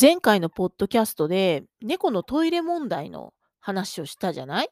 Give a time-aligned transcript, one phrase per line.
[0.00, 4.70] 前回のポッドキャストで、猫のトイレ問題の話をしたじゃない？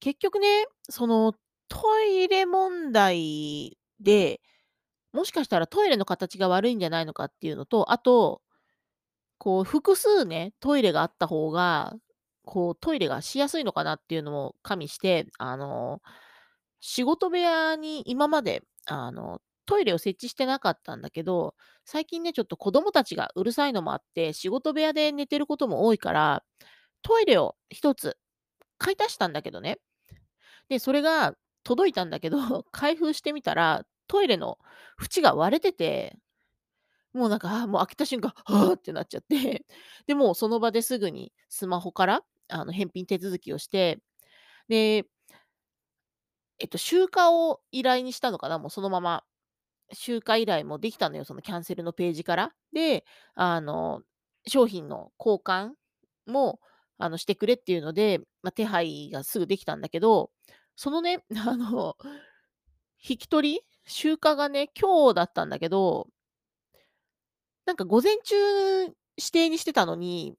[0.00, 1.34] 結局ね、その
[1.68, 4.40] トイレ問題で、
[5.12, 8.42] もしかしたらトイレの形が悪いんじゃないのかっていうのと、あと、
[9.38, 11.94] こう複数ね、トイレがあった方が、
[12.44, 16.00] こうトイレがしやすいのかなっていうのも加味して、あの、
[16.80, 21.54] 仕事部屋に今まで、あの、トイレを設置してなかったんだけど、
[21.84, 26.44] 最近ね、ちょっと子供たちがうるさいのもあって、仕事部屋で寝てることも多いから、
[27.02, 28.18] トイレを一つ
[28.78, 29.78] 買い足したんだけどね。
[30.68, 32.38] で、それが届いたんだけど、
[32.72, 34.58] 開封してみたら、トイレの
[35.02, 36.18] 縁が割れてて、
[37.12, 39.64] もうなんか、もう開けた瞬間、はあってなっちゃって、
[40.06, 44.00] で、もその場ですぐにスマホから、あの、返品手続きをして、
[44.68, 45.06] で、
[46.58, 49.24] えっと、集荷を依頼にしたのかな、もうそのまま。
[49.92, 52.52] 集荷依頼もできたのよ、そのキャンセルのページから。
[52.72, 54.02] で、あの、
[54.46, 55.72] 商品の交換
[56.26, 56.60] も、
[56.98, 60.30] あの、してくれっていうので、まあ、手配がすぐできたんだけど、
[60.76, 61.96] そのね、 あの、
[63.06, 66.08] 引き取り集荷がね、今日だったんだけど、
[67.66, 68.34] なんか午前中
[68.84, 68.94] 指
[69.32, 70.36] 定にしてたのに、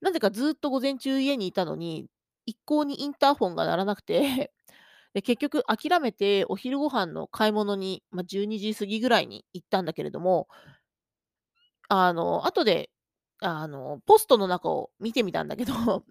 [0.00, 2.06] なぜかずっと午前中家にいたのに、
[2.46, 4.52] 一向にインターフォンが鳴らなくて、
[5.18, 10.46] で、結局諦めてお昼ご飯の買い物に、まあ、12時過ぎぐらいに行ったんだけれども、
[11.88, 12.90] あの、後で、
[13.40, 15.72] あの、ポストの中を見てみたんだけど、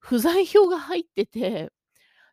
[0.00, 1.72] 不在票が入ってて、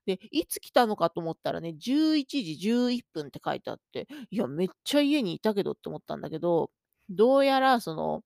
[0.06, 6.72] で、いつ来たのかと思ったらね、11時11分って書いてあって、いや、めっちゃ家にいたけどって思ったんだけど、
[7.10, 8.24] どうやらその、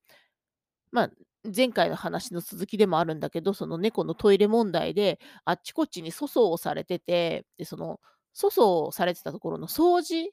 [0.92, 1.12] まあ、
[1.44, 8.00] 前回の話の続きでもあるんだけど、その猫のトイレ問題で、あっちこっちに粗相をされてて、で、その
[8.36, 10.32] 粗相をされてたところの掃除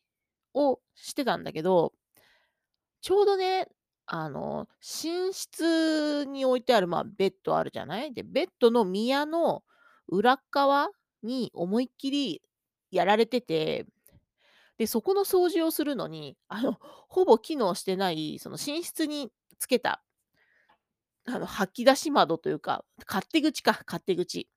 [0.54, 1.92] をしてたんだけど、
[3.02, 3.68] ちょうどね、
[4.06, 8.12] あの、寝室に置いてある、まあ、ベッドあるじゃない？
[8.14, 9.62] で、ベッドの宮の
[10.08, 10.90] 裏側
[11.22, 12.42] に思いっきり
[12.90, 13.86] やられてて、
[14.78, 16.78] で、そこの掃除をするのに、あの、
[17.08, 20.02] ほぼ機能してない、その寝室につけた
[21.26, 24.48] あの、吐き出し窓というか、勝手口か、勝手口。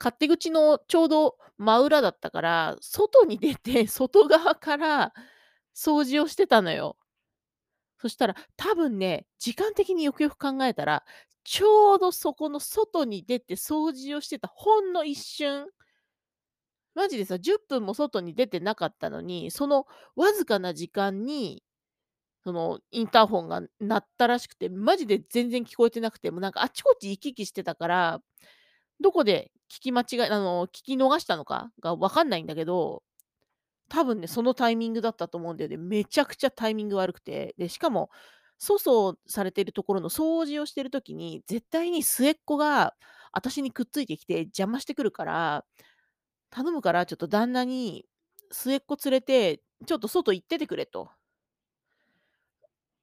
[0.00, 5.12] 勝手口のちょうど真裏だったから、外に出て、外側から
[5.74, 6.96] 掃除をしてたのよ。
[7.98, 11.04] そしたら、多分ね、時間的によくよく考えたら、
[11.44, 15.68] ちょうどそこの外に出て掃除をしてたほんの一瞬、
[16.94, 21.62] マジでさ、10分も外に出てなかったのに、そのわずかな時間に
[22.44, 28.20] その、インターホンが鳴ったらしくて、マジで全然聞こえてなくて、もうなんかあちこち行き来してたから、
[29.00, 33.02] どこで聞き間違えあの、聞き逃したのかがわかんないんだけど、
[33.88, 35.76] 多分ね、そのタイミングだったと思うんだよね。
[35.76, 37.54] めちゃくちゃタイミング悪くて。
[37.58, 38.10] で、しかも、
[38.60, 42.94] 粗相されてるところの掃除をしてる時に、絶対に末っ子が
[43.32, 45.64] 私にくっついてきて邪魔してくるから、
[46.50, 48.06] 頼むからちょっと旦那に
[48.52, 51.10] 末っ子連れて、ちょっと外行っててくれと。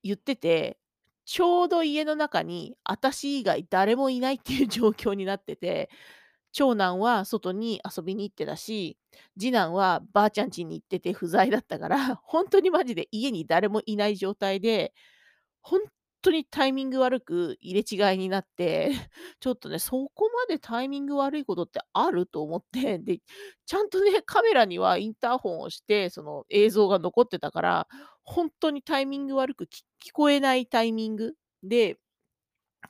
[0.03, 0.77] 言ってて、
[1.25, 5.89] ちょうど家の中に私以外誰もいないっていう状況になってて、
[6.53, 8.97] 長男は外に遊びに行ってたし、
[9.39, 14.93] 次男はばあちゃん家に行ってて不在だったから、本当にマジで家に誰もいない状態で、
[15.61, 15.81] 本
[16.21, 18.91] 当にタイミング悪く入れ違いになって、
[19.39, 23.19] ちょっとね、そこまでタイミング悪いことってあると思って、で、
[23.65, 27.87] ちゃんとね、カメラにはインターホンをして、その映像が残ってたから、
[28.23, 31.99] 本当にタイミング悪く、聞こえないタイミングで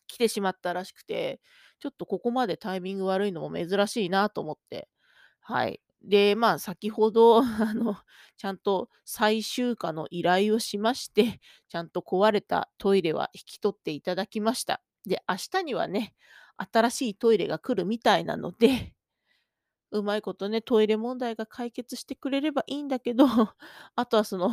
[0.07, 1.41] 来てしまったらしくて、
[1.79, 4.89] ちょっとここまでタイミング悪いのも珍しいなと思って。
[5.41, 5.81] はい。
[6.03, 7.39] で、まあ、先ほど、
[7.69, 7.95] あの、
[8.37, 11.39] ちゃんと再集荷の依頼をしまして、
[11.69, 14.81] ちゃんと壊れたトイレは引き取っていただきました。
[15.05, 16.13] で、明日にはね、
[16.57, 18.93] 新しいトイレが来るみたいなので、
[19.91, 23.25] うまいことね、トイレ問題が解決してくれればいいんだけど、
[23.95, 24.51] あとはその、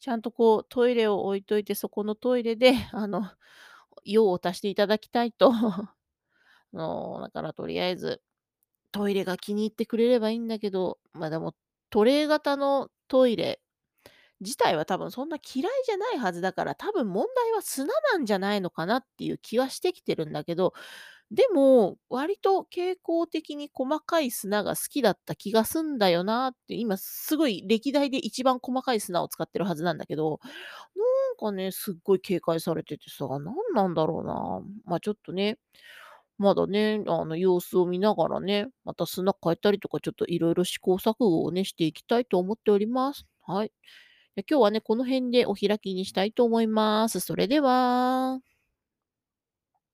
[0.00, 3.22] ちゃんとこうトイレを置いといて、そこのトイレで、あの、
[4.04, 5.52] 用を足していただきたいと。
[5.52, 5.94] あ
[6.72, 8.22] の、だからとりあえず、
[8.94, 11.54] トイレが気に入ってくれればいいんだけど、まあ、でも、
[11.90, 13.60] トレー型のトイレ
[14.40, 20.74] 自体は多分そんな嫌いじゃないはずだから、多分問題は砂なんじゃないのかなっていう気はしてきてるんだけど、
[21.30, 30.40] でも、割と傾向的に細かい砂が好きだった気がすんだよなって、今すごい歴代で一番細かい砂を使ってるはずなんだけど、
[30.96, 34.60] なんかね、すっごい警戒されててさ、何なんだろうな。
[34.86, 35.58] まあ、ちょっとね、
[36.38, 43.26] まだね、あの、様子を見ながらね、また砂変えたりとか、ちょっといろいろ試行錯誤をね、していきたいと思っております。
[43.46, 43.72] はい。
[44.50, 47.20] 今日はね、この辺でお開きにしたいと思います。
[47.20, 48.53] それでは。